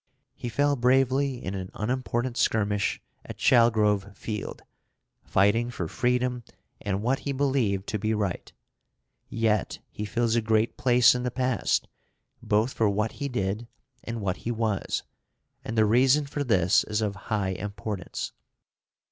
He 0.33 0.49
fell 0.49 0.75
bravely 0.75 1.35
in 1.45 1.53
an 1.53 1.69
unimportant 1.75 2.35
skirmish 2.35 2.99
at 3.23 3.37
Chalgrove 3.37 4.17
Field, 4.17 4.63
fighting 5.23 5.69
for 5.69 5.87
freedom 5.87 6.43
and 6.81 7.03
what 7.03 7.19
he 7.19 7.31
believed 7.31 7.85
to 7.89 7.99
be 7.99 8.15
right. 8.15 8.51
Yet 9.29 9.77
he 9.91 10.05
fills 10.05 10.35
a 10.35 10.41
great 10.41 10.75
place 10.75 11.13
in 11.13 11.21
the 11.21 11.29
past, 11.29 11.87
both 12.41 12.73
for 12.73 12.89
what 12.89 13.11
he 13.21 13.29
did 13.29 13.67
and 14.03 14.21
what 14.21 14.37
he 14.37 14.49
was, 14.49 15.03
and 15.63 15.77
the 15.77 15.85
reason 15.85 16.25
for 16.25 16.43
this 16.43 16.83
is 16.85 17.01
of 17.01 17.15
high 17.29 17.49
importance. 17.49 18.31